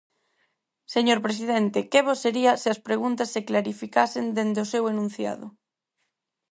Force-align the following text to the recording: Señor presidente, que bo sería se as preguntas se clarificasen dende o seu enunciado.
Señor 0.93 1.19
presidente, 1.25 1.79
que 1.91 2.01
bo 2.05 2.13
sería 2.23 2.51
se 2.61 2.67
as 2.73 2.79
preguntas 2.87 3.31
se 3.33 3.45
clarificasen 3.49 4.25
dende 4.37 4.59
o 4.65 4.69
seu 4.73 4.83
enunciado. 4.93 5.47